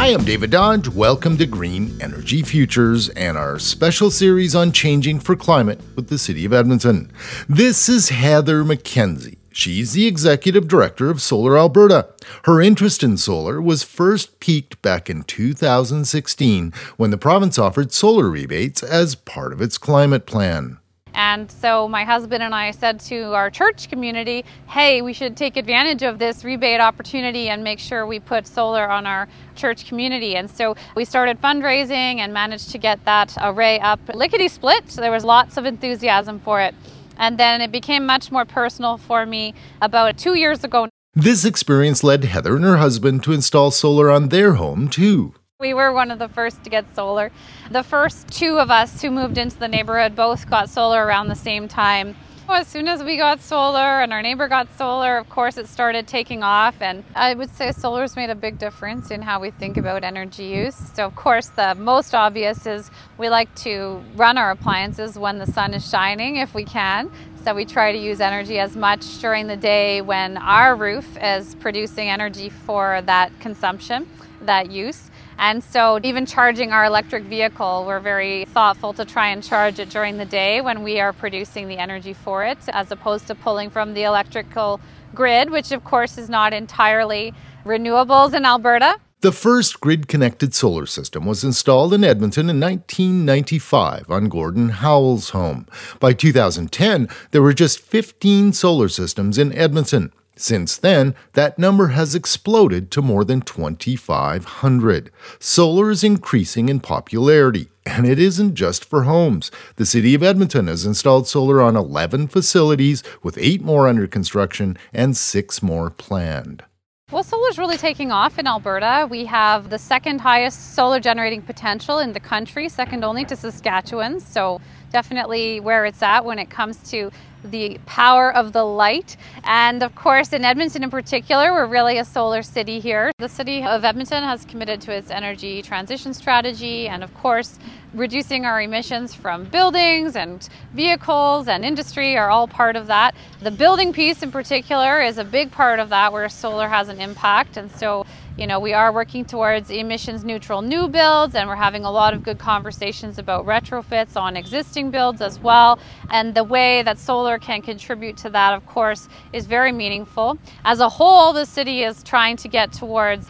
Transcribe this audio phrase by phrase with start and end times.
[0.00, 0.88] Hi, I'm David Dodge.
[0.88, 6.16] Welcome to Green Energy Futures and our special series on changing for climate with the
[6.16, 7.12] City of Edmonton.
[7.50, 9.36] This is Heather McKenzie.
[9.52, 12.08] She's the executive director of Solar Alberta.
[12.44, 18.30] Her interest in solar was first peaked back in 2016 when the province offered solar
[18.30, 20.78] rebates as part of its climate plan.
[21.14, 25.56] And so my husband and I said to our church community, hey, we should take
[25.56, 30.36] advantage of this rebate opportunity and make sure we put solar on our church community.
[30.36, 34.90] And so we started fundraising and managed to get that array up lickety split.
[34.90, 36.74] So there was lots of enthusiasm for it.
[37.18, 40.88] And then it became much more personal for me about two years ago.
[41.14, 45.34] This experience led Heather and her husband to install solar on their home too.
[45.60, 47.30] We were one of the first to get solar.
[47.70, 51.34] The first two of us who moved into the neighborhood both got solar around the
[51.34, 52.16] same time.
[52.48, 56.08] As soon as we got solar and our neighbor got solar, of course, it started
[56.08, 56.80] taking off.
[56.80, 60.44] And I would say solar's made a big difference in how we think about energy
[60.44, 60.76] use.
[60.94, 65.46] So, of course, the most obvious is we like to run our appliances when the
[65.46, 67.12] sun is shining if we can.
[67.42, 71.54] So, we try to use energy as much during the day when our roof is
[71.54, 74.06] producing energy for that consumption,
[74.42, 75.10] that use.
[75.38, 79.88] And so, even charging our electric vehicle, we're very thoughtful to try and charge it
[79.88, 83.70] during the day when we are producing the energy for it, as opposed to pulling
[83.70, 84.78] from the electrical
[85.14, 87.32] grid, which of course is not entirely
[87.64, 88.98] renewables in Alberta.
[89.22, 95.30] The first grid connected solar system was installed in Edmonton in 1995 on Gordon Howell's
[95.30, 95.66] home.
[95.98, 100.14] By 2010, there were just 15 solar systems in Edmonton.
[100.36, 105.10] Since then, that number has exploded to more than 2,500.
[105.38, 109.50] Solar is increasing in popularity, and it isn't just for homes.
[109.76, 114.78] The City of Edmonton has installed solar on 11 facilities, with eight more under construction
[114.94, 116.64] and six more planned.
[117.12, 119.08] Well, solar is really taking off in Alberta.
[119.10, 124.20] We have the second highest solar generating potential in the country, second only to Saskatchewan.
[124.20, 124.60] So,
[124.90, 127.10] definitely where it's at when it comes to
[127.44, 129.16] the power of the light.
[129.44, 133.12] And of course, in Edmonton in particular, we're really a solar city here.
[133.18, 137.58] The city of Edmonton has committed to its energy transition strategy and, of course,
[137.94, 143.14] reducing our emissions from buildings and vehicles and industry are all part of that.
[143.40, 147.00] The building piece in particular is a big part of that where solar has an
[147.00, 147.56] impact.
[147.56, 148.06] And so
[148.36, 152.14] you know, we are working towards emissions neutral new builds and we're having a lot
[152.14, 155.78] of good conversations about retrofits on existing builds as well.
[156.10, 160.38] And the way that solar can contribute to that, of course, is very meaningful.
[160.64, 163.26] As a whole, the city is trying to get towards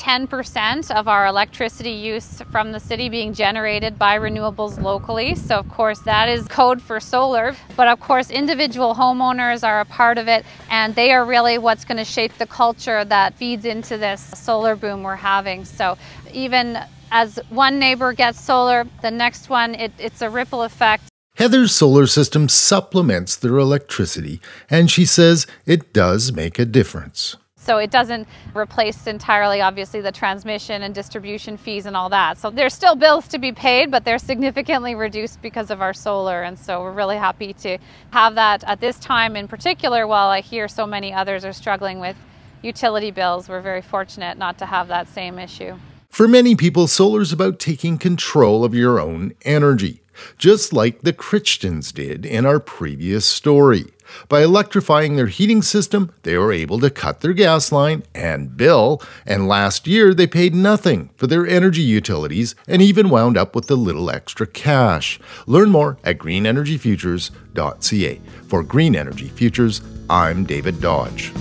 [0.00, 5.34] 10% of our electricity use from the city being generated by renewables locally.
[5.34, 7.54] So, of course, that is code for solar.
[7.76, 11.84] But, of course, individual homeowners are a part of it, and they are really what's
[11.84, 15.66] going to shape the culture that feeds into this solar boom we're having.
[15.66, 15.98] So,
[16.32, 16.78] even
[17.10, 21.02] as one neighbor gets solar, the next one, it, it's a ripple effect.
[21.34, 24.40] Heather's solar system supplements their electricity,
[24.70, 27.36] and she says it does make a difference.
[27.60, 32.38] So it doesn't replace entirely, obviously, the transmission and distribution fees and all that.
[32.38, 36.42] So there's still bills to be paid, but they're significantly reduced because of our solar.
[36.42, 37.76] And so we're really happy to
[38.12, 42.00] have that at this time in particular, while I hear so many others are struggling
[42.00, 42.16] with
[42.62, 43.48] utility bills.
[43.48, 45.76] We're very fortunate not to have that same issue.
[46.08, 50.02] For many people, solar is about taking control of your own energy,
[50.38, 53.84] just like the Christians did in our previous story.
[54.28, 59.02] By electrifying their heating system, they were able to cut their gas line and bill,
[59.26, 63.70] and last year they paid nothing for their energy utilities and even wound up with
[63.70, 65.20] a little extra cash.
[65.46, 68.20] Learn more at greenenergyfutures.ca.
[68.46, 71.32] For Green Energy Futures, I'm David Dodge.